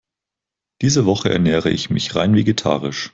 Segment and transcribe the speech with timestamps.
[0.81, 3.09] Diese Woche ernähre ich mich rein vegetarisch.